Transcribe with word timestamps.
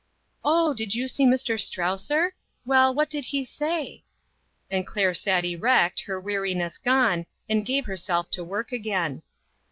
"Oh, 0.43 0.73
did 0.73 0.95
you 0.95 1.07
see 1.07 1.27
Mr. 1.27 1.59
Strausser? 1.59 2.31
Well, 2.65 2.91
what 2.91 3.07
did 3.07 3.25
he 3.25 3.45
say?" 3.45 4.03
And 4.71 4.87
Claire 4.87 5.13
sat 5.13 5.45
erect, 5.45 6.01
her 6.07 6.19
weariness 6.19 6.79
gone, 6.79 7.27
and 7.47 7.63
gave 7.63 7.85
herself 7.85 8.31
to 8.31 8.43
work 8.43 8.71
again. 8.71 9.21